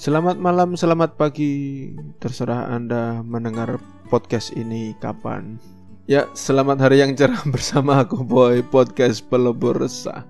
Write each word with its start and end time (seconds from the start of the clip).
Selamat 0.00 0.40
malam, 0.40 0.80
selamat 0.80 1.20
pagi. 1.20 1.92
Terserah 2.24 2.72
Anda 2.72 3.20
mendengar 3.20 3.76
podcast 4.08 4.48
ini 4.56 4.96
kapan. 4.96 5.60
Ya, 6.08 6.24
selamat 6.32 6.88
hari 6.88 7.04
yang 7.04 7.12
cerah 7.12 7.44
bersama 7.52 8.00
aku 8.00 8.24
Boy 8.24 8.64
Podcast 8.64 9.28
Pelebur 9.28 9.76
Resah. 9.76 10.24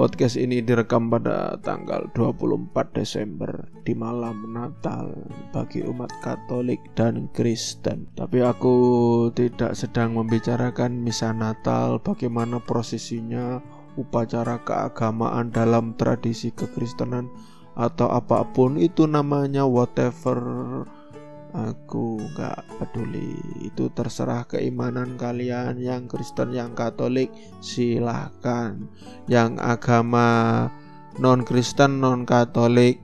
Podcast 0.00 0.40
ini 0.40 0.64
direkam 0.64 1.12
pada 1.12 1.60
tanggal 1.60 2.08
24 2.16 2.72
Desember 2.96 3.68
di 3.84 3.92
malam 3.92 4.48
Natal 4.48 5.12
bagi 5.52 5.84
umat 5.84 6.08
Katolik 6.24 6.80
dan 6.96 7.28
Kristen. 7.36 8.08
Tapi 8.16 8.40
aku 8.40 9.28
tidak 9.36 9.76
sedang 9.76 10.16
membicarakan 10.16 11.04
misa 11.04 11.36
Natal, 11.36 12.00
bagaimana 12.00 12.64
prosesinya, 12.64 13.60
upacara 14.00 14.56
keagamaan 14.64 15.52
dalam 15.52 16.00
tradisi 16.00 16.48
kekristenan 16.48 17.28
atau 17.72 18.12
apa 18.12 18.44
pun 18.52 18.76
itu 18.76 19.08
namanya 19.08 19.64
whatever 19.64 20.38
aku 21.52 22.20
nggak 22.32 22.64
peduli. 22.80 23.36
Itu 23.60 23.92
terserah 23.92 24.48
keimanan 24.48 25.20
kalian 25.20 25.78
yang 25.78 26.08
Kristen 26.08 26.56
yang 26.56 26.72
Katolik 26.72 27.30
silahkan. 27.60 28.88
Yang 29.28 29.60
agama 29.60 30.30
non 31.20 31.44
Kristen 31.44 32.00
non 32.00 32.24
Katolik 32.24 33.00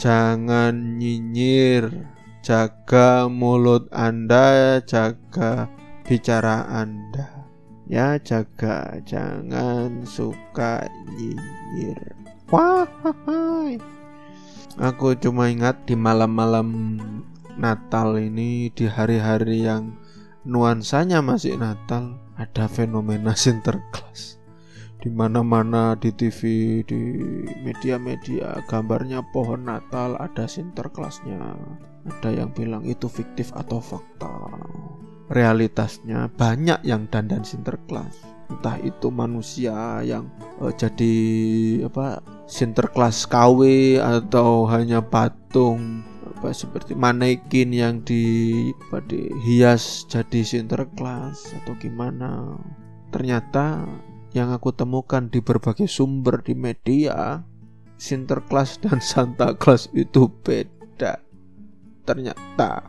jangan 0.00 0.98
nyinyir. 0.98 2.08
Jaga 2.42 3.30
mulut 3.30 3.86
anda 3.94 4.82
jaga 4.82 5.70
bicara 6.02 6.66
anda. 6.66 7.46
Ya 7.86 8.18
jaga 8.18 8.98
jangan 9.06 10.02
suka 10.02 10.90
nyinyir. 11.14 12.02
Wah 12.50 12.88
Aku 14.80 15.12
cuma 15.20 15.52
ingat 15.52 15.84
di 15.84 15.92
malam-malam 15.92 16.96
Natal 17.60 18.16
ini 18.16 18.72
di 18.72 18.88
hari-hari 18.88 19.68
yang 19.68 20.00
nuansanya 20.48 21.20
masih 21.20 21.60
Natal 21.60 22.16
ada 22.40 22.64
fenomena 22.72 23.36
sinterklas. 23.44 24.40
Di 24.96 25.12
mana-mana 25.12 25.92
di 26.00 26.08
TV 26.14 26.40
di 26.88 27.20
media-media 27.60 28.64
gambarnya 28.64 29.20
pohon 29.36 29.68
Natal 29.68 30.16
ada 30.16 30.48
sinterklasnya. 30.48 31.52
Ada 32.08 32.32
yang 32.32 32.56
bilang 32.56 32.88
itu 32.88 33.12
fiktif 33.12 33.52
atau 33.52 33.76
fakta. 33.76 34.32
Realitasnya 35.28 36.32
banyak 36.32 36.80
yang 36.88 37.12
dandan 37.12 37.44
sinterklas 37.44 38.31
entah 38.52 38.76
itu 38.84 39.08
manusia 39.08 40.04
yang 40.04 40.28
uh, 40.60 40.68
jadi 40.68 41.16
apa 41.88 42.20
sinterklas 42.44 43.24
KW 43.24 43.96
atau 43.96 44.68
hanya 44.68 45.00
patung 45.00 46.04
apa 46.42 46.50
seperti 46.52 46.98
manekin 46.98 47.70
yang 47.70 48.02
di 48.02 48.68
apa, 48.90 49.00
dihias 49.06 50.04
jadi 50.10 50.42
sinterklas 50.42 51.54
atau 51.62 51.72
gimana. 51.80 52.58
Ternyata 53.14 53.86
yang 54.32 54.50
aku 54.50 54.72
temukan 54.72 55.28
di 55.28 55.38
berbagai 55.38 55.86
sumber 55.86 56.40
di 56.42 56.56
media 56.56 57.44
sinterklas 58.00 58.82
dan 58.82 58.98
Santa 59.14 59.54
Claus 59.54 59.86
itu 59.94 60.26
beda. 60.42 61.22
Ternyata 62.02 62.82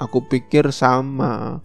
aku 0.00 0.24
pikir 0.24 0.72
sama 0.72 1.60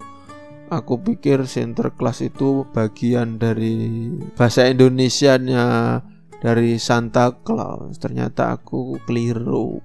Aku 0.69 1.01
pikir 1.01 1.49
Sinterklas 1.49 2.21
itu 2.21 2.61
bagian 2.69 3.41
dari 3.41 4.05
bahasa 4.37 4.69
Indonesia-nya 4.69 5.97
dari 6.45 6.77
Santa 6.77 7.33
Claus. 7.41 7.97
Ternyata 7.97 8.53
aku 8.53 9.01
keliru. 9.09 9.81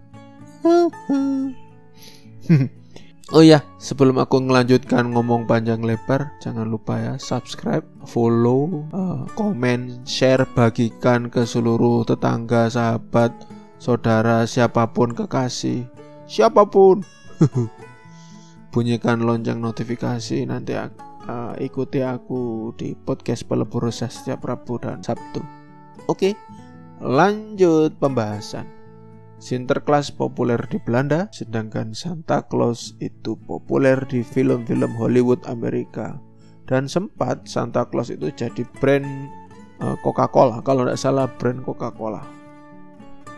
oh 3.33 3.41
ya, 3.41 3.65
sebelum 3.81 4.21
aku 4.21 4.45
melanjutkan 4.45 5.09
ngomong 5.17 5.49
panjang 5.49 5.81
lebar, 5.81 6.37
jangan 6.45 6.69
lupa 6.69 7.01
ya 7.01 7.15
subscribe, 7.17 7.89
follow, 8.05 8.85
uh, 8.93 9.25
share, 10.05 10.45
bagikan 10.53 11.33
ke 11.33 11.49
seluruh 11.49 12.05
tetangga, 12.05 12.69
sahabat, 12.69 13.33
saudara, 13.81 14.45
siapa 14.45 14.93
pun 14.93 15.17
kekasih, 15.17 15.89
siapa 16.29 16.69
pun. 16.69 17.01
bunyikan 18.75 19.23
lonceng 19.23 19.63
notifikasi 19.63 20.51
nanti 20.51 20.75
uh, 20.75 21.55
ikuti 21.63 22.03
aku 22.03 22.75
di 22.75 22.99
podcast 22.99 23.47
pelebur 23.47 23.87
setiap 23.95 24.43
Rabu 24.43 24.83
dan 24.83 24.99
Sabtu. 24.99 25.39
Oke, 26.11 26.35
lanjut 26.99 27.95
pembahasan. 28.03 28.67
Sinterklas 29.39 30.11
populer 30.11 30.59
di 30.67 30.83
Belanda, 30.83 31.31
sedangkan 31.31 31.95
Santa 31.95 32.43
Claus 32.51 32.99
itu 32.99 33.39
populer 33.47 34.03
di 34.11 34.27
film-film 34.27 34.91
Hollywood 34.99 35.47
Amerika. 35.47 36.19
Dan 36.67 36.91
sempat 36.91 37.47
Santa 37.47 37.87
Claus 37.87 38.11
itu 38.11 38.27
jadi 38.35 38.67
brand 38.83 39.07
uh, 39.87 39.95
Coca-Cola, 40.03 40.59
kalau 40.67 40.83
tidak 40.83 40.99
salah 40.99 41.31
brand 41.31 41.63
Coca-Cola. 41.63 42.27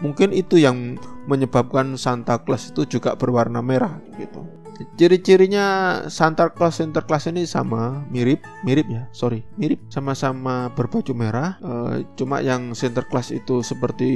Mungkin 0.00 0.32
itu 0.32 0.56
yang 0.56 0.96
menyebabkan 1.28 2.00
Santa 2.00 2.40
Claus 2.40 2.72
itu 2.72 2.88
juga 2.88 3.12
berwarna 3.20 3.60
merah 3.60 4.00
gitu. 4.16 4.65
Ciri-cirinya 4.96 5.66
Santa 6.12 6.52
Claus 6.52 6.82
Sinterklas 6.82 7.28
ini 7.32 7.48
sama, 7.48 8.04
mirip, 8.12 8.44
mirip 8.60 8.86
ya, 8.90 9.08
sorry, 9.14 9.40
mirip, 9.56 9.80
sama-sama 9.88 10.68
berbaju 10.76 11.12
merah. 11.16 11.56
E, 11.64 12.04
cuma 12.18 12.44
yang 12.44 12.76
Sinterklas 12.76 13.32
itu 13.32 13.64
seperti 13.64 14.10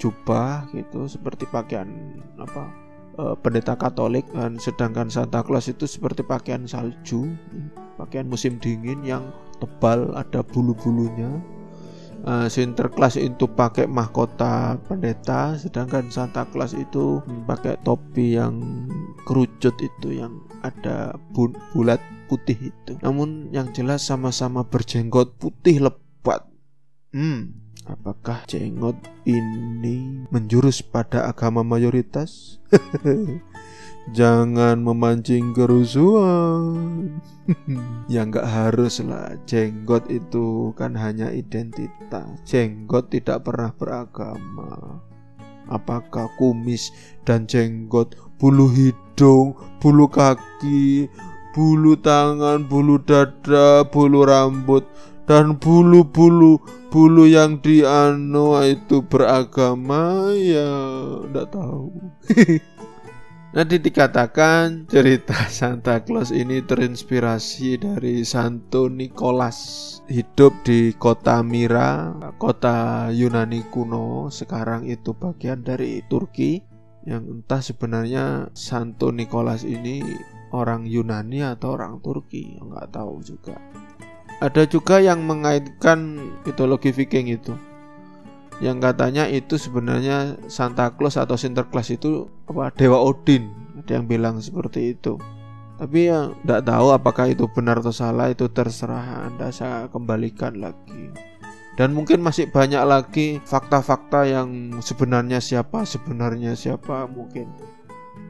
jubah 0.00 0.68
gitu, 0.72 1.04
seperti 1.04 1.44
pakaian 1.50 1.88
apa 2.40 2.72
e, 3.20 3.24
pendeta 3.44 3.76
Katolik, 3.76 4.24
dan 4.32 4.56
sedangkan 4.56 5.12
Santa 5.12 5.44
Claus 5.44 5.68
itu 5.68 5.84
seperti 5.84 6.24
pakaian 6.24 6.64
salju, 6.64 7.28
pakaian 8.00 8.24
musim 8.24 8.56
dingin 8.56 9.04
yang 9.04 9.28
tebal, 9.60 10.14
ada 10.16 10.40
bulu-bulunya 10.40 11.28
uh, 12.24 12.46
Sinterklas 12.50 13.20
itu 13.20 13.46
pakai 13.50 13.86
mahkota 13.86 14.80
pendeta 14.88 15.54
sedangkan 15.58 16.10
Santa 16.10 16.48
Claus 16.48 16.74
itu 16.74 17.22
pakai 17.46 17.78
topi 17.84 18.38
yang 18.38 18.58
kerucut 19.28 19.76
itu 19.78 20.22
yang 20.22 20.42
ada 20.64 21.14
bulat 21.74 22.00
putih 22.28 22.72
itu. 22.72 22.92
Namun 23.00 23.50
yang 23.54 23.72
jelas 23.72 24.04
sama-sama 24.04 24.66
berjenggot 24.66 25.38
putih 25.40 25.88
lebat. 25.88 26.44
Hmm. 27.14 27.68
Apakah 27.88 28.44
jenggot 28.44 29.00
ini 29.24 30.28
menjurus 30.28 30.84
pada 30.84 31.24
agama 31.24 31.64
mayoritas 31.64 32.60
Jangan 34.16 34.80
memancing 34.80 35.52
kerusuhan. 35.52 37.20
ya 38.12 38.24
nggak 38.24 38.48
harus 38.48 39.04
lah. 39.04 39.36
Jenggot 39.44 40.08
itu 40.08 40.72
kan 40.76 40.96
hanya 40.96 41.28
identitas. 41.28 42.28
Jenggot 42.48 43.12
tidak 43.12 43.44
pernah 43.44 43.72
beragama. 43.76 45.02
Apakah 45.68 46.32
kumis 46.40 46.88
dan 47.28 47.44
jenggot, 47.44 48.16
bulu 48.40 48.72
hidung, 48.72 49.52
bulu 49.84 50.08
kaki, 50.08 51.12
bulu 51.52 51.92
tangan, 52.00 52.64
bulu 52.64 52.96
dada, 53.04 53.84
bulu 53.84 54.24
rambut, 54.24 54.88
dan 55.28 55.60
bulu-bulu 55.60 56.56
bulu 56.88 57.28
yang 57.28 57.60
di 57.60 57.84
itu 58.64 58.96
beragama 59.04 60.32
ya 60.32 60.72
nggak 61.28 61.52
tahu 61.52 61.92
Nanti 63.58 63.82
dikatakan 63.82 64.86
cerita 64.86 65.34
Santa 65.50 65.98
Claus 66.06 66.30
ini 66.30 66.62
terinspirasi 66.62 67.82
dari 67.82 68.22
Santo 68.22 68.86
Nicholas 68.86 69.58
hidup 70.06 70.62
di 70.62 70.94
kota 70.94 71.42
Mira, 71.42 72.14
kota 72.38 73.10
Yunani 73.10 73.66
kuno, 73.66 74.30
sekarang 74.30 74.86
itu 74.86 75.10
bagian 75.10 75.66
dari 75.66 76.06
Turki 76.06 76.62
yang 77.02 77.26
entah 77.26 77.58
sebenarnya 77.58 78.46
Santo 78.54 79.10
Nicholas 79.10 79.66
ini 79.66 80.06
orang 80.54 80.86
Yunani 80.86 81.42
atau 81.42 81.74
orang 81.74 81.98
Turki, 81.98 82.62
nggak 82.62 82.94
tahu 82.94 83.26
juga. 83.26 83.58
Ada 84.38 84.70
juga 84.70 85.02
yang 85.02 85.26
mengaitkan 85.26 86.30
mitologi 86.46 86.94
Viking 86.94 87.34
itu 87.34 87.58
yang 88.58 88.82
katanya 88.82 89.30
itu 89.30 89.54
sebenarnya 89.54 90.34
Santa 90.50 90.90
Claus 90.98 91.14
atau 91.14 91.38
Sinterklas 91.38 91.94
itu 91.94 92.26
apa 92.50 92.74
dewa 92.74 92.98
Odin. 92.98 93.54
Ada 93.78 94.02
yang 94.02 94.06
bilang 94.10 94.42
seperti 94.42 94.98
itu. 94.98 95.14
Tapi 95.78 96.10
ya 96.10 96.34
tidak 96.42 96.66
tahu 96.66 96.90
apakah 96.90 97.30
itu 97.30 97.46
benar 97.54 97.78
atau 97.78 97.94
salah 97.94 98.26
itu 98.34 98.50
terserah 98.50 99.30
anda 99.30 99.54
saya 99.54 99.86
kembalikan 99.94 100.58
lagi. 100.58 101.14
Dan 101.78 101.94
mungkin 101.94 102.18
masih 102.18 102.50
banyak 102.50 102.82
lagi 102.82 103.38
fakta-fakta 103.46 104.26
yang 104.26 104.82
sebenarnya 104.82 105.38
siapa 105.38 105.86
sebenarnya 105.86 106.58
siapa 106.58 107.06
mungkin. 107.06 107.46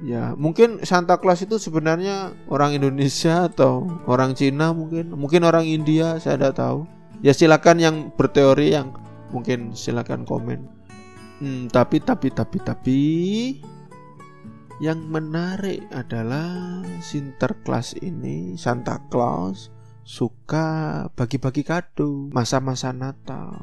Ya 0.04 0.36
mungkin 0.36 0.84
Santa 0.84 1.16
Claus 1.16 1.40
itu 1.40 1.56
sebenarnya 1.56 2.36
orang 2.52 2.76
Indonesia 2.76 3.48
atau 3.48 3.88
orang 4.04 4.36
Cina 4.36 4.76
mungkin. 4.76 5.16
Mungkin 5.16 5.48
orang 5.48 5.64
India 5.64 6.20
saya 6.20 6.36
tidak 6.36 6.60
tahu. 6.60 6.84
Ya 7.24 7.32
silakan 7.32 7.80
yang 7.80 7.96
berteori 8.12 8.76
yang 8.76 8.92
mungkin 9.30 9.72
silakan 9.76 10.24
komen 10.24 10.64
hmm, 11.42 11.70
tapi 11.72 12.00
tapi 12.00 12.28
tapi 12.32 12.58
tapi 12.62 13.00
Yang 14.78 15.10
menarik 15.10 15.82
adalah 15.90 16.78
Sinterklas 17.02 17.98
ini 17.98 18.54
Santa 18.54 19.02
Claus 19.10 19.74
suka 20.06 21.04
bagi-bagi 21.18 21.66
kado 21.66 22.30
masa-masa 22.30 22.94
Natal. 22.94 23.58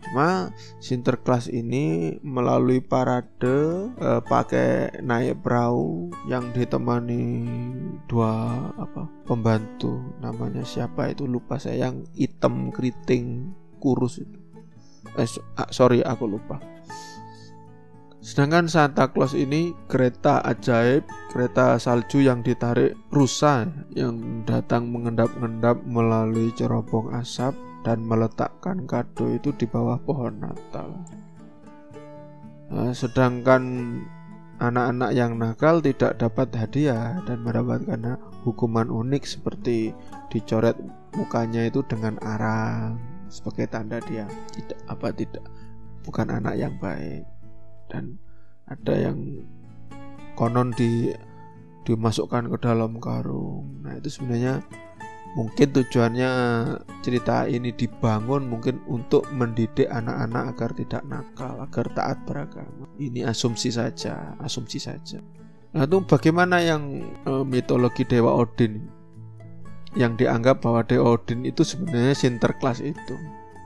Cuma 0.00 0.48
Sinterklas 0.80 1.52
ini 1.52 2.16
melalui 2.24 2.80
parade 2.80 3.92
eh, 3.92 4.20
pakai 4.24 5.04
naik 5.04 5.44
perahu 5.44 6.08
yang 6.32 6.48
ditemani 6.56 7.44
dua 8.08 8.56
apa 8.80 9.04
pembantu 9.28 10.00
namanya 10.24 10.64
siapa 10.64 11.12
itu 11.12 11.28
lupa 11.28 11.60
saya 11.60 11.92
yang 11.92 12.08
hitam 12.16 12.72
keriting 12.72 13.52
kurus 13.76 14.16
itu. 14.16 14.47
Eh 15.16 15.28
sorry 15.72 16.04
aku 16.04 16.28
lupa. 16.28 16.60
Sedangkan 18.18 18.68
Santa 18.68 19.08
Claus 19.08 19.32
ini 19.32 19.72
kereta 19.88 20.44
ajaib, 20.44 21.06
kereta 21.32 21.80
salju 21.80 22.20
yang 22.20 22.44
ditarik 22.44 22.92
rusa 23.08 23.64
yang 23.96 24.44
datang 24.44 24.92
mengendap-endap 24.92 25.80
melalui 25.88 26.52
cerobong 26.52 27.08
asap 27.16 27.56
dan 27.88 28.04
meletakkan 28.04 28.84
kado 28.84 29.32
itu 29.32 29.54
di 29.56 29.64
bawah 29.64 29.96
pohon 30.04 30.44
Natal. 30.44 30.92
Nah, 32.68 32.92
sedangkan 32.92 33.62
anak-anak 34.60 35.10
yang 35.16 35.40
nakal 35.40 35.80
tidak 35.80 36.20
dapat 36.20 36.52
hadiah 36.52 37.22
dan 37.24 37.40
mendapatkan 37.40 38.20
hukuman 38.44 38.92
unik 38.92 39.24
seperti 39.24 39.96
dicoret 40.28 40.76
mukanya 41.16 41.64
itu 41.64 41.80
dengan 41.88 42.20
arang 42.20 43.17
sebagai 43.28 43.68
tanda 43.68 44.00
dia 44.04 44.24
tidak 44.52 44.78
apa 44.88 45.08
tidak 45.12 45.44
bukan 46.04 46.28
anak 46.32 46.54
yang 46.56 46.74
baik 46.80 47.24
dan 47.92 48.16
ada 48.68 48.94
yang 48.96 49.44
konon 50.36 50.72
di 50.76 51.12
dimasukkan 51.88 52.52
ke 52.52 52.56
dalam 52.60 53.00
karung. 53.00 53.80
Nah, 53.80 53.96
itu 53.96 54.12
sebenarnya 54.12 54.60
Mungkin 55.36 55.76
tujuannya 55.76 56.30
cerita 57.04 57.44
ini 57.44 57.68
dibangun 57.76 58.48
mungkin 58.48 58.80
untuk 58.88 59.28
mendidik 59.28 59.84
anak-anak 59.84 60.56
agar 60.56 60.70
tidak 60.72 61.02
nakal, 61.04 61.54
agar 61.60 61.86
taat 61.92 62.18
beragama. 62.24 62.88
Ini 62.96 63.28
asumsi 63.28 63.68
saja, 63.68 64.32
asumsi 64.40 64.80
saja. 64.80 65.20
Nah, 65.76 65.84
itu 65.84 66.00
bagaimana 66.08 66.64
yang 66.64 67.04
e, 67.28 67.32
mitologi 67.44 68.08
Dewa 68.08 68.32
Odin 68.32 68.88
yang 69.98 70.14
dianggap 70.14 70.62
bahwa 70.62 70.86
Dewa 70.86 71.18
Odin 71.18 71.42
itu 71.42 71.66
sebenarnya 71.66 72.14
Sinterklas 72.14 72.78
itu. 72.78 73.18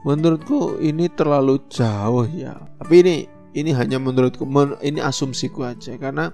Menurutku 0.08 0.80
ini 0.80 1.06
terlalu 1.12 1.60
jauh 1.68 2.24
ya. 2.26 2.56
Tapi 2.80 2.94
ini 3.04 3.16
ini 3.52 3.70
hanya 3.76 4.00
menurutku 4.00 4.48
ini 4.80 4.98
asumsiku 4.98 5.68
aja 5.68 5.94
karena 6.00 6.32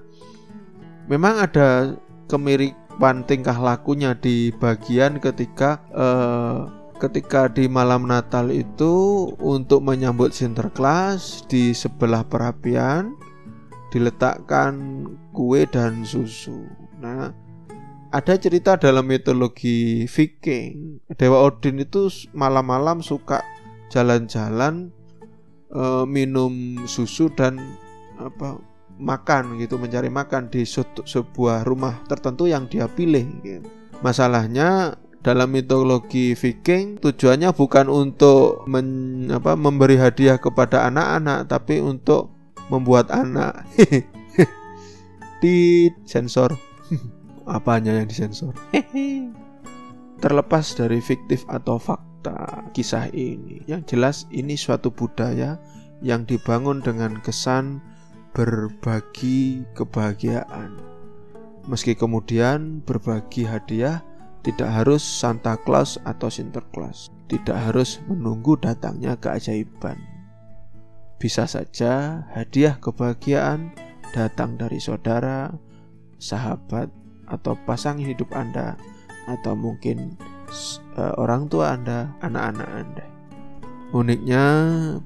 memang 1.10 1.42
ada 1.42 1.98
kemirik 2.30 2.78
kehidupan 2.98 3.22
tingkah 3.30 3.54
lakunya 3.54 4.10
di 4.18 4.50
bagian 4.58 5.22
ketika 5.22 5.78
uh, 5.94 6.66
ketika 6.98 7.46
di 7.46 7.70
malam 7.70 8.10
Natal 8.10 8.50
itu 8.50 9.30
untuk 9.38 9.86
menyambut 9.86 10.34
Sinterklas 10.34 11.46
di 11.46 11.70
sebelah 11.70 12.26
perapian 12.26 13.14
diletakkan 13.94 15.06
kue 15.30 15.62
dan 15.70 16.02
susu. 16.02 16.66
Nah, 16.98 17.30
ada 18.08 18.34
cerita 18.40 18.80
dalam 18.80 19.04
mitologi 19.04 20.08
Viking, 20.08 21.04
Dewa 21.16 21.44
Odin 21.44 21.84
itu 21.84 22.08
malam-malam 22.32 23.04
suka 23.04 23.44
jalan-jalan 23.92 24.88
e, 25.68 25.82
minum 26.08 26.80
susu 26.88 27.28
dan 27.32 27.60
apa 28.16 28.56
makan 28.98 29.60
gitu 29.60 29.78
mencari 29.78 30.08
makan 30.10 30.50
di 30.50 30.66
sebuah 30.66 31.62
rumah 31.62 32.02
tertentu 32.10 32.50
yang 32.50 32.66
dia 32.66 32.90
pilih 32.90 33.30
gitu. 33.46 33.62
masalahnya 34.02 34.98
dalam 35.22 35.52
mitologi 35.52 36.34
Viking 36.34 36.98
tujuannya 36.98 37.52
bukan 37.52 37.86
untuk 37.92 38.64
men, 38.64 39.28
apa, 39.28 39.54
memberi 39.54 40.00
hadiah 40.00 40.40
kepada 40.40 40.88
anak-anak 40.88 41.50
tapi 41.50 41.82
untuk 41.82 42.32
membuat 42.68 43.10
anak. 43.10 43.64
Di 45.42 45.86
sensor 46.02 46.58
apanya 47.48 47.96
yang 47.96 48.06
disensor 48.06 48.52
terlepas 50.18 50.74
dari 50.74 50.98
fiktif 51.00 51.46
atau 51.48 51.78
fakta 51.78 52.66
kisah 52.74 53.08
ini 53.14 53.62
yang 53.70 53.82
jelas 53.86 54.26
ini 54.34 54.58
suatu 54.58 54.90
budaya 54.90 55.58
yang 56.02 56.26
dibangun 56.26 56.78
dengan 56.78 57.18
kesan 57.22 57.82
berbagi 58.34 59.66
kebahagiaan. 59.74 60.78
Meski 61.66 61.98
kemudian 61.98 62.80
berbagi 62.86 63.44
hadiah 63.44 64.00
tidak 64.46 64.70
harus 64.70 65.02
Santa 65.02 65.58
Claus 65.58 65.98
atau 66.06 66.30
Sinterklas, 66.30 67.10
tidak 67.26 67.58
harus 67.58 67.98
menunggu 68.06 68.56
datangnya 68.56 69.18
keajaiban. 69.18 69.98
Bisa 71.18 71.50
saja 71.50 72.24
hadiah 72.30 72.78
kebahagiaan 72.78 73.74
datang 74.14 74.54
dari 74.54 74.78
saudara, 74.78 75.50
sahabat, 76.22 76.88
atau 77.28 77.54
pasangan 77.68 78.02
hidup 78.02 78.32
Anda, 78.32 78.74
atau 79.28 79.52
mungkin 79.52 80.16
uh, 80.96 81.14
orang 81.20 81.46
tua 81.52 81.76
Anda, 81.76 82.12
anak-anak 82.24 82.70
Anda. 82.72 83.06
Uniknya 83.88 84.44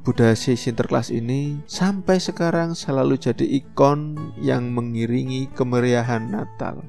budaya 0.03 0.35
si 0.35 0.59
Sinterklas 0.59 1.15
ini 1.15 1.63
sampai 1.71 2.19
sekarang 2.19 2.75
selalu 2.75 3.15
jadi 3.15 3.47
ikon 3.63 4.19
yang 4.43 4.75
mengiringi 4.75 5.47
kemeriahan 5.55 6.35
Natal 6.35 6.83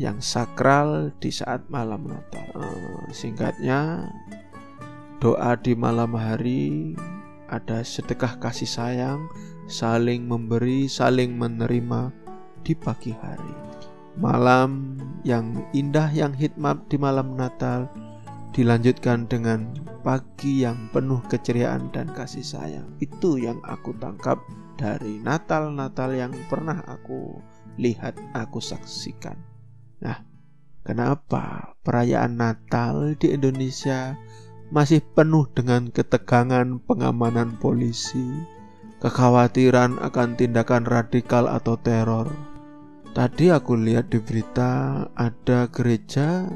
yang 0.00 0.18
sakral 0.18 1.12
di 1.20 1.28
saat 1.28 1.68
malam 1.68 2.08
Natal. 2.08 2.46
Uh, 2.56 3.04
singkatnya, 3.12 4.08
doa 5.20 5.54
di 5.60 5.76
malam 5.76 6.16
hari 6.16 6.96
ada 7.52 7.84
sedekah 7.86 8.40
kasih 8.42 8.66
sayang, 8.66 9.28
saling 9.70 10.26
memberi, 10.26 10.90
saling 10.90 11.36
menerima 11.38 12.10
di 12.66 12.72
pagi 12.74 13.12
hari. 13.12 13.73
Malam 14.14 14.94
yang 15.26 15.66
indah 15.74 16.06
yang 16.14 16.30
hikmat 16.30 16.86
di 16.86 16.94
malam 16.94 17.34
Natal 17.34 17.90
dilanjutkan 18.54 19.26
dengan 19.26 19.74
pagi 20.06 20.62
yang 20.62 20.86
penuh 20.94 21.18
keceriaan 21.26 21.90
dan 21.90 22.06
kasih 22.14 22.46
sayang. 22.46 22.86
Itu 23.02 23.42
yang 23.42 23.58
aku 23.66 23.90
tangkap 23.98 24.38
dari 24.78 25.18
Natal-Natal 25.18 26.14
yang 26.14 26.30
pernah 26.46 26.78
aku 26.86 27.42
lihat, 27.74 28.14
aku 28.38 28.62
saksikan. 28.62 29.34
Nah, 29.98 30.22
kenapa 30.86 31.74
perayaan 31.82 32.38
Natal 32.38 33.18
di 33.18 33.34
Indonesia 33.34 34.14
masih 34.70 35.02
penuh 35.02 35.50
dengan 35.50 35.90
ketegangan 35.90 36.78
pengamanan 36.86 37.58
polisi, 37.58 38.30
kekhawatiran 39.02 39.98
akan 39.98 40.38
tindakan 40.38 40.86
radikal 40.86 41.50
atau 41.50 41.74
teror? 41.74 42.53
Tadi 43.14 43.46
aku 43.46 43.78
lihat 43.78 44.10
di 44.10 44.18
berita 44.18 45.06
ada 45.14 45.70
gereja 45.70 46.50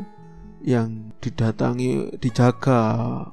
yang 0.66 1.14
didatangi 1.22 2.18
dijaga 2.18 2.82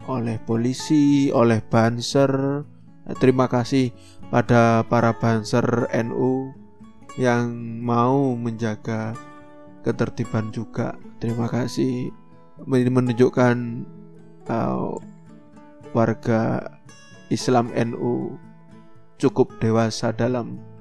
oleh 0.06 0.38
polisi, 0.46 1.34
oleh 1.34 1.58
banser. 1.66 2.62
Terima 3.18 3.50
kasih 3.50 3.90
pada 4.30 4.86
para 4.86 5.18
banser 5.18 5.90
NU 6.06 6.54
yang 7.18 7.50
mau 7.82 8.38
menjaga 8.38 9.18
ketertiban 9.82 10.54
juga. 10.54 10.94
Terima 11.18 11.50
kasih 11.50 12.14
menunjukkan 12.70 13.58
uh, 14.54 15.02
warga 15.98 16.62
Islam 17.34 17.74
NU 17.74 18.38
cukup 19.18 19.50
dewasa 19.58 20.14
dalam 20.14 20.75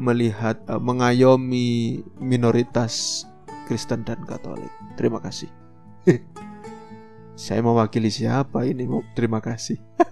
melihat 0.00 0.56
uh, 0.72 0.80
mengayomi 0.80 2.00
minoritas 2.16 3.24
Kristen 3.68 4.02
dan 4.02 4.24
Katolik. 4.24 4.72
Terima 4.96 5.20
kasih. 5.20 5.52
Saya 7.36 7.60
mewakili 7.60 8.08
siapa 8.08 8.64
ini? 8.64 8.88
Terima 9.12 9.38
kasih. 9.38 9.76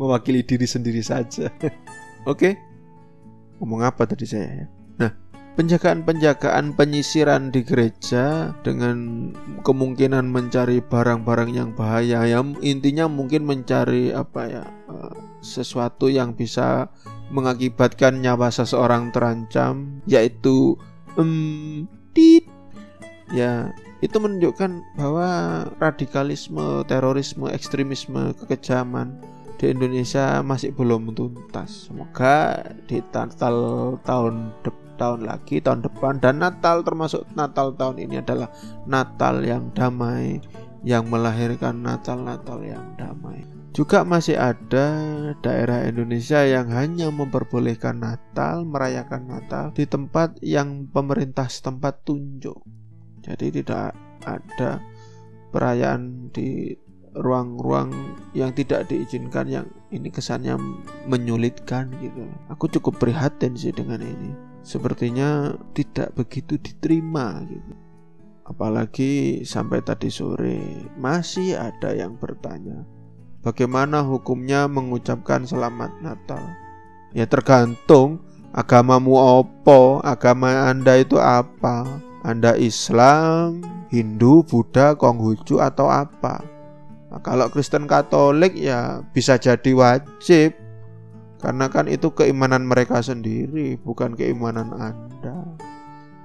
mewakili 0.00 0.40
diri 0.40 0.64
sendiri 0.64 1.04
saja. 1.04 1.52
Oke. 2.32 2.56
Ngomong 3.60 3.84
apa 3.84 4.08
tadi 4.08 4.24
saya 4.24 4.64
ya? 4.64 4.66
Nah, 4.96 5.12
penjagaan-penjagaan 5.60 6.72
penyisiran 6.72 7.52
di 7.52 7.60
gereja 7.60 8.56
dengan 8.64 9.28
kemungkinan 9.60 10.24
mencari 10.32 10.80
barang-barang 10.80 11.50
yang 11.52 11.70
bahaya 11.76 12.24
yang 12.24 12.56
intinya 12.64 13.04
mungkin 13.04 13.44
mencari 13.44 14.16
apa 14.16 14.42
ya 14.48 14.64
eh, 14.88 15.14
sesuatu 15.44 16.08
yang 16.08 16.32
bisa 16.32 16.88
mengakibatkan 17.30 18.20
nyawa 18.20 18.50
seseorang 18.50 19.14
terancam 19.14 20.02
yaitu 20.04 20.74
um, 21.14 21.86
tit 22.12 22.46
ya 23.30 23.70
itu 24.00 24.16
menunjukkan 24.16 24.96
bahwa 24.96 25.28
radikalisme, 25.76 26.82
terorisme, 26.88 27.52
ekstremisme, 27.52 28.32
kekejaman 28.32 29.20
di 29.60 29.76
Indonesia 29.76 30.40
masih 30.40 30.72
belum 30.72 31.12
tuntas. 31.12 31.92
Semoga 31.92 32.64
di 32.88 33.04
Natal 33.12 33.56
tahun 34.08 34.56
tahun 34.96 35.20
lagi 35.24 35.60
tahun 35.60 35.84
depan 35.84 36.20
dan 36.20 36.40
Natal 36.40 36.80
termasuk 36.80 37.28
Natal 37.36 37.76
tahun 37.76 38.00
ini 38.00 38.24
adalah 38.24 38.48
Natal 38.88 39.44
yang 39.44 39.68
damai 39.76 40.40
yang 40.80 41.08
melahirkan 41.12 41.84
Natal-Natal 41.84 42.64
yang 42.64 42.84
damai. 42.96 43.44
Juga 43.70 44.02
masih 44.02 44.34
ada 44.34 44.86
daerah 45.38 45.86
Indonesia 45.86 46.42
yang 46.42 46.74
hanya 46.74 47.06
memperbolehkan 47.14 48.02
Natal, 48.02 48.66
merayakan 48.66 49.30
Natal 49.30 49.70
di 49.70 49.86
tempat 49.86 50.42
yang 50.42 50.90
pemerintah 50.90 51.46
setempat 51.46 52.02
tunjuk. 52.02 52.58
Jadi 53.22 53.62
tidak 53.62 53.94
ada 54.26 54.82
perayaan 55.54 56.34
di 56.34 56.74
ruang-ruang 57.14 57.90
yang 58.34 58.54
tidak 58.54 58.90
diizinkan 58.90 59.46
yang 59.46 59.66
ini 59.90 60.10
kesannya 60.10 60.58
menyulitkan 61.06 61.90
gitu. 61.98 62.26
Aku 62.50 62.70
cukup 62.70 62.98
prihatin 63.02 63.54
sih 63.54 63.74
dengan 63.74 64.02
ini. 64.02 64.30
Sepertinya 64.66 65.54
tidak 65.74 66.14
begitu 66.14 66.58
diterima 66.58 67.42
gitu. 67.46 67.74
Apalagi 68.46 69.42
sampai 69.46 69.78
tadi 69.82 70.10
sore 70.10 70.58
masih 70.98 71.54
ada 71.54 71.94
yang 71.94 72.18
bertanya, 72.18 72.82
bagaimana 73.40 74.04
hukumnya 74.04 74.68
mengucapkan 74.68 75.44
selamat 75.44 75.90
Natal? 76.04 76.40
Ya 77.10 77.26
tergantung 77.26 78.22
agamamu 78.54 79.16
opo, 79.18 79.98
agama 80.04 80.70
Anda 80.70 81.00
itu 81.00 81.18
apa? 81.18 81.84
Anda 82.22 82.54
Islam, 82.60 83.64
Hindu, 83.88 84.44
Buddha, 84.44 84.94
Konghucu 84.94 85.58
atau 85.58 85.88
apa? 85.88 86.44
Nah, 87.10 87.18
kalau 87.26 87.50
Kristen 87.50 87.90
Katolik 87.90 88.54
ya 88.54 89.02
bisa 89.10 89.34
jadi 89.34 89.74
wajib 89.74 90.54
karena 91.40 91.72
kan 91.72 91.88
itu 91.88 92.12
keimanan 92.12 92.68
mereka 92.68 93.00
sendiri, 93.00 93.80
bukan 93.80 94.12
keimanan 94.14 94.70
Anda. 94.76 95.40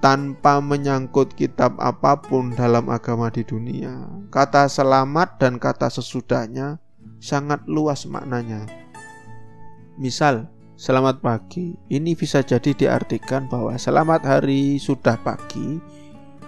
Tanpa 0.04 0.60
menyangkut 0.60 1.34
kitab 1.34 1.80
apa 1.80 2.20
pun 2.20 2.52
dalam 2.52 2.92
agama 2.92 3.32
di 3.32 3.42
dunia, 3.42 4.06
kata 4.28 4.68
selamat 4.68 5.40
dan 5.40 5.56
kata 5.56 5.88
sesudahnya 5.88 6.78
sangat 7.26 7.58
luas 7.66 8.06
maknanya. 8.06 8.62
Misal, 9.98 10.46
selamat 10.78 11.18
pagi, 11.18 11.74
ini 11.90 12.14
bisa 12.14 12.46
jadi 12.46 12.70
diartikan 12.70 13.50
bahwa 13.50 13.74
selamat 13.74 14.22
hari 14.22 14.78
sudah 14.78 15.18
pagi 15.26 15.82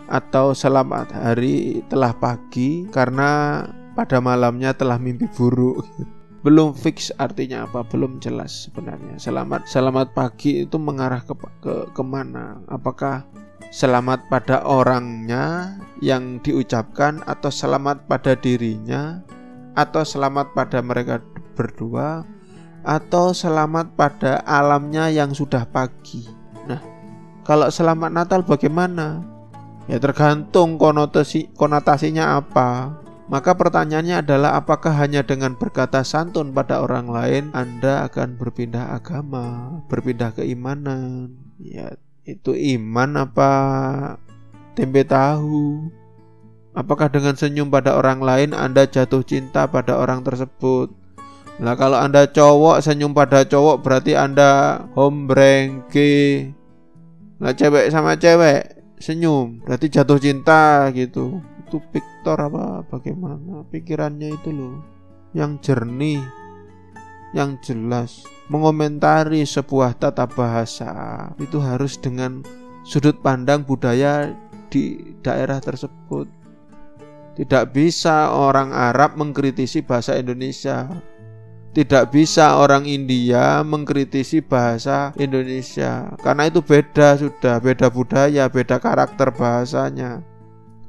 atau 0.07 0.55
selamat 0.55 1.11
hari 1.11 1.83
telah 1.91 2.15
pagi 2.15 2.87
karena 2.95 3.67
pada 3.99 4.23
malamnya 4.23 4.71
telah 4.71 5.03
mimpi 5.03 5.27
buruk. 5.35 5.83
Belum 6.47 6.71
fix 6.71 7.11
artinya 7.19 7.67
apa 7.67 7.83
belum 7.83 8.23
jelas 8.23 8.71
sebenarnya. 8.71 9.19
Selamat 9.19 9.67
selamat 9.67 10.15
pagi 10.15 10.63
itu 10.63 10.79
mengarah 10.79 11.19
ke, 11.19 11.35
ke 11.35 11.91
ke 11.91 12.03
mana? 12.07 12.63
Apakah 12.71 13.27
selamat 13.75 14.31
pada 14.31 14.63
orangnya 14.63 15.75
yang 15.99 16.39
diucapkan 16.39 17.27
atau 17.27 17.51
selamat 17.51 18.07
pada 18.07 18.39
dirinya 18.39 19.19
atau 19.79 20.03
selamat 20.03 20.59
pada 20.59 20.83
mereka 20.83 21.23
berdua 21.55 22.27
atau 22.83 23.31
selamat 23.31 23.95
pada 23.95 24.43
alamnya 24.43 25.07
yang 25.07 25.31
sudah 25.31 25.63
pagi 25.71 26.27
nah 26.67 26.83
kalau 27.47 27.71
selamat 27.71 28.11
Natal 28.11 28.43
bagaimana 28.43 29.23
ya 29.87 30.03
tergantung 30.03 30.75
konotasi 30.75 31.55
konotasinya 31.55 32.43
apa 32.43 32.99
maka 33.29 33.53
pertanyaannya 33.53 34.25
adalah 34.25 34.57
apakah 34.57 34.97
hanya 34.97 35.21
dengan 35.21 35.53
berkata 35.53 36.01
santun 36.01 36.57
pada 36.57 36.81
orang 36.81 37.13
lain 37.13 37.45
Anda 37.53 38.09
akan 38.09 38.41
berpindah 38.41 38.97
agama, 38.97 39.85
berpindah 39.93 40.33
keimanan? 40.33 41.37
Ya, 41.61 42.01
itu 42.25 42.57
iman 42.57 43.29
apa 43.29 43.53
tempe 44.73 45.05
tahu? 45.05 45.93
Apakah 46.79 47.11
dengan 47.11 47.35
senyum 47.35 47.75
pada 47.75 47.99
orang 47.99 48.23
lain 48.23 48.55
Anda 48.55 48.87
jatuh 48.87 49.27
cinta 49.27 49.67
pada 49.67 49.99
orang 49.99 50.23
tersebut? 50.23 50.95
Nah 51.59 51.75
kalau 51.75 51.99
Anda 51.99 52.31
cowok 52.31 52.79
senyum 52.87 53.19
pada 53.19 53.43
cowok 53.43 53.83
berarti 53.83 54.15
Anda 54.15 54.87
hombrengke. 54.95 56.55
Nah 57.43 57.51
cewek 57.51 57.91
sama 57.91 58.15
cewek 58.15 58.79
senyum 59.03 59.59
berarti 59.67 59.91
jatuh 59.91 60.23
cinta 60.23 60.87
gitu. 60.95 61.43
Itu 61.67 61.83
Victor 61.91 62.39
apa 62.47 62.87
bagaimana? 62.87 63.67
Pikirannya 63.75 64.39
itu 64.39 64.55
loh. 64.55 64.79
Yang 65.35 65.67
jernih 65.67 66.23
yang 67.35 67.59
jelas. 67.59 68.23
Mengomentari 68.47 69.43
sebuah 69.43 69.99
tata 69.99 70.31
bahasa. 70.31 71.27
Itu 71.43 71.59
harus 71.59 71.99
dengan 71.99 72.47
sudut 72.87 73.19
pandang 73.19 73.67
budaya 73.67 74.31
di 74.71 75.19
daerah 75.27 75.59
tersebut 75.59 76.38
tidak 77.39 77.71
bisa 77.71 78.35
orang 78.35 78.75
Arab 78.75 79.15
mengkritisi 79.15 79.87
bahasa 79.87 80.19
Indonesia. 80.19 80.91
Tidak 81.71 82.11
bisa 82.11 82.59
orang 82.59 82.83
India 82.83 83.63
mengkritisi 83.63 84.43
bahasa 84.43 85.15
Indonesia. 85.15 86.11
Karena 86.19 86.51
itu 86.51 86.59
beda 86.59 87.15
sudah 87.15 87.63
beda 87.63 87.95
budaya 87.95 88.51
beda 88.51 88.83
karakter 88.83 89.31
bahasanya. 89.31 90.19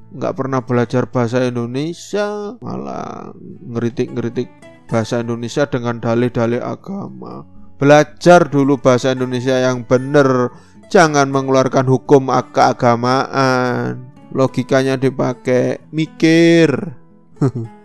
Nggak 0.10 0.34
pernah 0.34 0.65
belajar 0.65 1.06
bahasa 1.06 1.46
Indonesia 1.46 2.58
malah 2.65 3.29
ngeritik-ngeritik 3.70 4.50
bahasa 4.89 5.22
Indonesia 5.22 5.70
dengan 5.70 6.01
dalih-dalih 6.01 6.65
agama. 6.65 7.46
Belajar 7.77 8.50
dulu 8.50 8.82
bahasa 8.82 9.13
Indonesia 9.13 9.53
yang 9.53 9.86
benar 9.86 10.50
jangan 10.89 11.29
mengeluarkan 11.29 11.86
hukum 11.86 12.34
keagamaan 12.50 14.10
logikanya 14.34 14.96
dipakai 14.96 15.82
mikir 15.90 16.94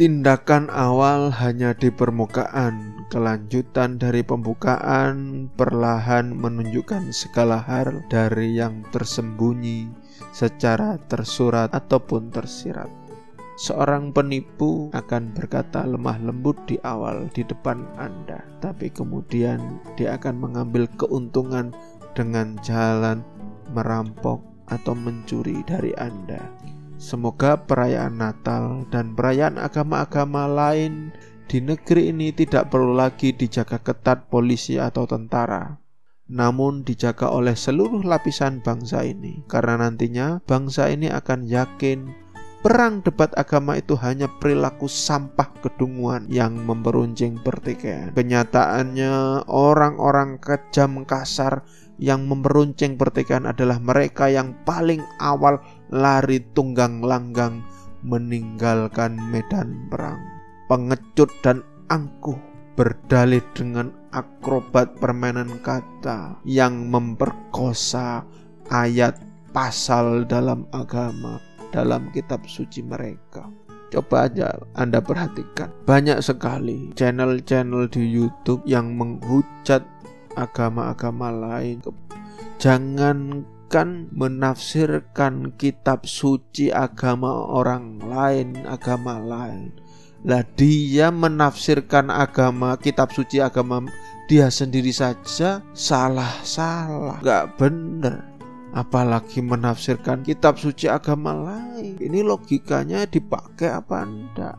tindakan 0.00 0.72
awal 0.72 1.28
hanya 1.28 1.76
di 1.76 1.92
permukaan 1.92 3.04
kelanjutan 3.12 4.00
dari 4.00 4.24
pembukaan 4.24 5.44
perlahan 5.60 6.32
menunjukkan 6.32 7.12
segala 7.12 7.60
hal 7.60 8.00
dari 8.08 8.56
yang 8.56 8.80
tersembunyi 8.96 9.92
secara 10.32 10.96
tersurat 11.04 11.68
ataupun 11.68 12.32
tersirat. 12.32 12.88
Seorang 13.60 14.16
penipu 14.16 14.88
akan 14.96 15.36
berkata 15.36 15.84
lemah 15.84 16.16
lembut 16.16 16.56
di 16.64 16.80
awal 16.80 17.28
di 17.36 17.44
depan 17.44 17.84
Anda, 18.00 18.40
tapi 18.64 18.88
kemudian 18.88 19.84
dia 20.00 20.16
akan 20.16 20.48
mengambil 20.48 20.88
keuntungan 20.96 21.76
dengan 22.16 22.56
jalan 22.64 23.20
merampok 23.76 24.49
atau 24.70 24.94
mencuri 24.94 25.60
dari 25.66 25.92
Anda. 25.98 26.40
Semoga 27.00 27.60
perayaan 27.66 28.20
Natal 28.20 28.86
dan 28.88 29.18
perayaan 29.18 29.56
agama-agama 29.56 30.46
lain 30.46 31.10
di 31.50 31.58
negeri 31.58 32.14
ini 32.14 32.30
tidak 32.30 32.70
perlu 32.70 32.94
lagi 32.94 33.34
dijaga 33.34 33.82
ketat 33.82 34.30
polisi 34.30 34.78
atau 34.78 35.02
tentara, 35.02 35.82
namun 36.30 36.86
dijaga 36.86 37.26
oleh 37.26 37.58
seluruh 37.58 38.06
lapisan 38.06 38.62
bangsa 38.62 39.02
ini, 39.02 39.42
karena 39.50 39.82
nantinya 39.82 40.38
bangsa 40.46 40.92
ini 40.92 41.10
akan 41.10 41.48
yakin 41.48 42.12
perang 42.60 43.00
debat 43.00 43.32
agama 43.40 43.80
itu 43.80 43.96
hanya 43.96 44.28
perilaku 44.28 44.84
sampah 44.84 45.48
kedunguan 45.64 46.28
yang 46.28 46.60
memperuncing 46.60 47.40
pertikaian. 47.40 48.12
Kenyataannya, 48.12 49.48
orang-orang 49.48 50.36
kejam 50.36 51.08
kasar 51.08 51.64
yang 52.00 52.24
memperuncing 52.24 52.96
pertikaian 52.96 53.44
adalah 53.44 53.76
mereka 53.76 54.32
yang 54.32 54.56
paling 54.64 55.04
awal 55.20 55.60
lari 55.92 56.40
tunggang 56.56 57.04
langgang 57.04 57.60
meninggalkan 58.00 59.20
medan 59.28 59.86
perang. 59.92 60.18
Pengecut 60.66 61.28
dan 61.44 61.60
angkuh 61.92 62.38
berdalih 62.74 63.44
dengan 63.52 63.92
akrobat 64.16 64.96
permainan 64.96 65.60
kata 65.60 66.40
yang 66.48 66.88
memperkosa 66.88 68.24
ayat 68.72 69.20
pasal 69.52 70.24
dalam 70.24 70.64
agama 70.72 71.36
dalam 71.74 72.08
kitab 72.14 72.40
suci 72.48 72.80
mereka. 72.80 73.46
Coba 73.90 74.30
aja 74.30 74.54
Anda 74.78 75.02
perhatikan, 75.02 75.74
banyak 75.82 76.22
sekali 76.22 76.94
channel-channel 76.94 77.90
di 77.90 78.06
YouTube 78.06 78.62
yang 78.62 78.94
menghujat 78.94 79.82
agama-agama 80.36 81.32
lain. 81.32 81.82
Jangankan 82.60 84.12
menafsirkan 84.12 85.56
kitab 85.56 86.04
suci 86.04 86.68
agama 86.68 87.48
orang 87.48 88.02
lain, 88.04 88.66
agama 88.68 89.16
lain 89.16 89.72
lah 90.20 90.44
dia 90.52 91.08
menafsirkan 91.08 92.12
agama 92.12 92.76
kitab 92.76 93.08
suci 93.08 93.40
agama 93.40 93.88
dia 94.28 94.52
sendiri 94.52 94.92
saja 94.92 95.64
salah-salah, 95.72 97.24
nggak 97.24 97.46
bener. 97.56 98.16
Apalagi 98.70 99.42
menafsirkan 99.42 100.22
kitab 100.22 100.54
suci 100.54 100.86
agama 100.86 101.34
lain. 101.34 101.98
Ini 101.98 102.22
logikanya 102.22 103.02
dipakai 103.08 103.66
apa 103.66 104.06
enggak? 104.06 104.54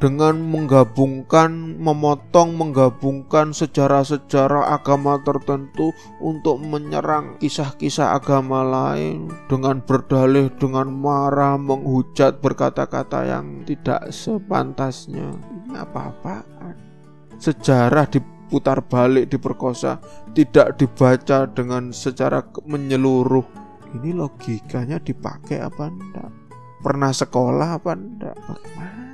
Dengan 0.00 0.40
menggabungkan, 0.40 1.76
memotong, 1.76 2.56
menggabungkan 2.56 3.52
sejarah-sejarah 3.52 4.72
agama 4.72 5.20
tertentu 5.20 5.92
untuk 6.24 6.56
menyerang 6.56 7.36
kisah-kisah 7.36 8.16
agama 8.16 8.64
lain 8.64 9.28
dengan 9.52 9.84
berdalih, 9.84 10.48
dengan 10.56 10.88
marah, 10.88 11.60
menghujat, 11.60 12.40
berkata-kata 12.40 13.28
yang 13.28 13.60
tidak 13.68 14.08
sepantasnya. 14.08 15.36
Ini 15.68 15.76
apa-apaan? 15.84 16.74
Sejarah 17.36 18.08
diputar 18.08 18.80
balik, 18.80 19.28
diperkosa, 19.28 20.00
tidak 20.32 20.80
dibaca 20.80 21.44
dengan 21.44 21.92
secara 21.92 22.40
menyeluruh. 22.64 23.44
Ini 24.00 24.16
logikanya 24.16 24.96
dipakai 24.96 25.60
apa 25.60 25.92
enggak? 25.92 26.32
Pernah 26.80 27.12
sekolah 27.12 27.76
apa 27.76 27.92
enggak? 27.92 28.36
Bagaimana? 28.48 29.09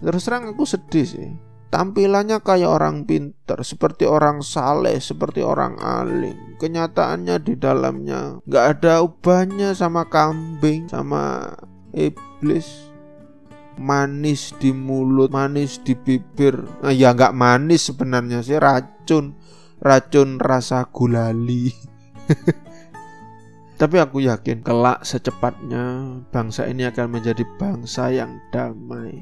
Terus 0.00 0.22
terang 0.26 0.50
aku 0.50 0.64
sedih 0.66 1.06
sih. 1.06 1.30
Tampilannya 1.74 2.38
kayak 2.38 2.70
orang 2.70 3.02
pintar, 3.02 3.66
seperti 3.66 4.06
orang 4.06 4.46
saleh, 4.46 4.94
seperti 5.02 5.42
orang 5.42 5.74
alim. 5.82 6.54
Kenyataannya 6.54 7.42
di 7.42 7.58
dalamnya 7.58 8.38
nggak 8.46 8.66
ada 8.78 9.02
ubahnya 9.02 9.74
sama 9.74 10.06
kambing, 10.06 10.86
sama 10.86 11.50
iblis. 11.90 12.94
Manis 13.74 14.54
di 14.62 14.70
mulut, 14.70 15.34
manis 15.34 15.82
di 15.82 15.98
bibir. 15.98 16.62
Nah, 16.78 16.94
ya 16.94 17.10
nggak 17.10 17.34
manis 17.34 17.90
sebenarnya 17.90 18.46
sih 18.46 18.54
racun, 18.54 19.34
racun 19.82 20.38
rasa 20.38 20.86
gulali. 20.94 21.74
Tapi 23.82 23.98
aku 23.98 24.22
yakin 24.22 24.62
kelak 24.62 25.02
secepatnya 25.02 26.06
bangsa 26.30 26.70
ini 26.70 26.86
akan 26.86 27.18
menjadi 27.18 27.42
bangsa 27.58 28.14
yang 28.14 28.38
damai 28.54 29.18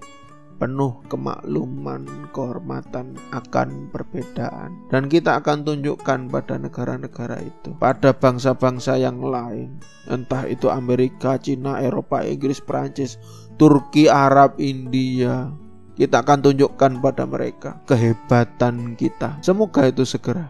penuh 0.63 0.95
kemakluman, 1.11 2.07
kehormatan 2.31 3.19
akan 3.35 3.91
perbedaan. 3.91 4.71
Dan 4.95 5.11
kita 5.11 5.43
akan 5.43 5.67
tunjukkan 5.67 6.31
pada 6.31 6.55
negara-negara 6.55 7.43
itu, 7.43 7.75
pada 7.83 8.15
bangsa-bangsa 8.15 8.95
yang 8.95 9.19
lain, 9.19 9.83
entah 10.07 10.47
itu 10.47 10.71
Amerika, 10.71 11.35
Cina, 11.43 11.83
Eropa, 11.83 12.23
Inggris, 12.23 12.63
Perancis, 12.63 13.19
Turki, 13.59 14.07
Arab, 14.07 14.55
India. 14.63 15.51
Kita 15.99 16.23
akan 16.23 16.47
tunjukkan 16.47 17.03
pada 17.03 17.27
mereka 17.27 17.83
kehebatan 17.91 18.95
kita. 18.95 19.43
Semoga 19.43 19.91
itu 19.91 20.07
segera. 20.07 20.47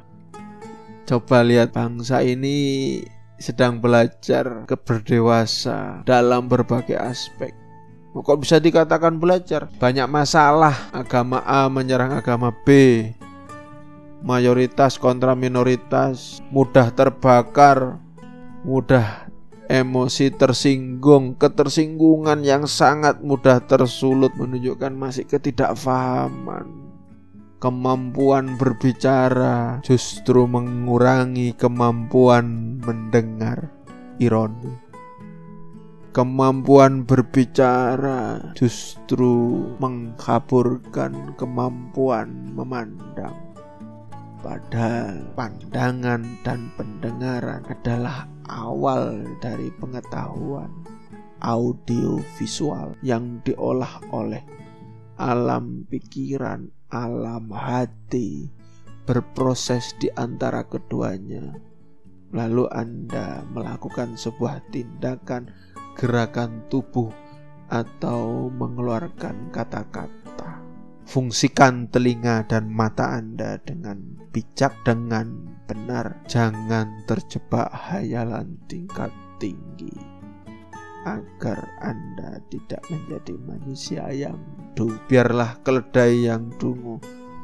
Coba 1.09 1.41
lihat 1.41 1.73
bangsa 1.73 2.21
ini 2.21 3.01
sedang 3.41 3.81
belajar 3.81 4.69
keberdewasa 4.69 6.07
dalam 6.07 6.47
berbagai 6.47 6.95
aspek 6.95 7.62
Kok 8.13 8.45
bisa 8.45 8.61
dikatakan 8.61 9.17
belajar? 9.17 9.73
Banyak 9.81 10.05
masalah 10.05 10.93
agama 10.93 11.41
A 11.49 11.73
menyerang 11.73 12.13
agama 12.13 12.53
B. 12.53 12.69
Mayoritas 14.21 15.01
kontra 15.01 15.33
minoritas, 15.33 16.45
mudah 16.53 16.93
terbakar, 16.93 17.97
mudah 18.69 19.33
emosi 19.67 20.29
tersinggung, 20.37 21.41
ketersinggungan 21.41 22.45
yang 22.45 22.69
sangat 22.69 23.25
mudah 23.25 23.65
tersulut 23.65 24.37
menunjukkan 24.37 24.93
masih 24.93 25.25
ketidakfahaman. 25.25 26.69
Kemampuan 27.65 28.61
berbicara 28.61 29.81
justru 29.81 30.45
mengurangi 30.45 31.57
kemampuan 31.57 32.77
mendengar. 32.85 33.73
Ironi 34.21 34.82
kemampuan 36.13 37.09
berbicara 37.09 38.53
justru 38.53 39.65
mengkaburkan 39.81 41.33
kemampuan 41.41 42.53
memandang. 42.53 43.33
Padahal 44.45 45.25
pandangan 45.33 46.21
dan 46.45 46.69
pendengaran 46.77 47.65
adalah 47.65 48.29
awal 48.45 49.25
dari 49.41 49.73
pengetahuan 49.81 50.69
audio 51.41 52.21
visual 52.37 52.93
yang 53.01 53.41
diolah 53.41 54.05
oleh 54.13 54.45
alam 55.17 55.89
pikiran, 55.89 56.69
alam 56.93 57.49
hati, 57.57 58.53
berproses 59.09 59.97
di 59.97 60.13
antara 60.13 60.67
keduanya. 60.69 61.57
Lalu 62.33 62.65
Anda 62.73 63.45
melakukan 63.49 64.17
sebuah 64.17 64.73
tindakan 64.73 65.72
gerakan 65.97 66.67
tubuh 66.69 67.13
atau 67.73 68.53
mengeluarkan 68.53 69.49
kata-kata. 69.49 70.61
Fungsikan 71.03 71.91
telinga 71.91 72.47
dan 72.47 72.71
mata 72.71 73.17
Anda 73.17 73.59
dengan 73.61 73.99
bijak, 74.31 74.73
dengan 74.87 75.59
benar. 75.69 76.25
Jangan 76.29 77.05
terjebak 77.09 77.69
hayalan 77.73 78.57
tingkat 78.69 79.11
tinggi 79.37 79.93
agar 81.03 81.59
Anda 81.83 82.39
tidak 82.49 82.83
menjadi 82.87 83.35
manusia 83.43 84.05
yang 84.15 84.39
du. 84.79 84.95
Biarlah 85.11 85.59
keledai 85.67 86.31
yang 86.31 86.55
dungu. 86.57 87.03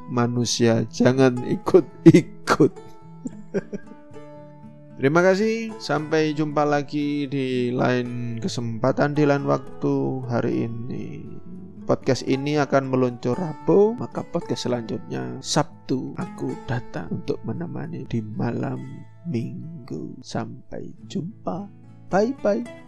Manusia 0.08 0.88
jangan 0.88 1.36
ikut-ikut. 1.44 2.72
Terima 4.98 5.22
kasih, 5.22 5.78
sampai 5.78 6.34
jumpa 6.34 6.66
lagi 6.66 7.30
di 7.30 7.70
lain 7.70 8.42
kesempatan 8.42 9.14
di 9.14 9.22
lain 9.30 9.46
waktu 9.46 10.26
hari 10.26 10.66
ini. 10.66 11.22
Podcast 11.86 12.26
ini 12.26 12.58
akan 12.58 12.90
meluncur 12.90 13.38
Rabu, 13.38 13.94
maka 13.94 14.26
podcast 14.26 14.66
selanjutnya 14.66 15.38
Sabtu 15.38 16.18
aku 16.18 16.50
datang 16.66 17.14
untuk 17.14 17.38
menemani 17.46 18.10
di 18.10 18.18
malam 18.18 18.82
Minggu. 19.30 20.18
Sampai 20.18 20.90
jumpa. 21.06 21.70
Bye 22.10 22.34
bye. 22.42 22.87